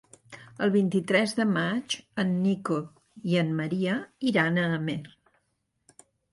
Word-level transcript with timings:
El 0.67 0.71
vint-i-tres 0.75 1.35
de 1.39 1.45
maig 1.49 1.97
en 2.25 2.33
Nico 2.47 2.79
i 3.35 3.39
en 3.45 3.55
Maria 3.61 4.01
iran 4.33 4.61
a 4.65 4.67
Amer. 4.81 5.01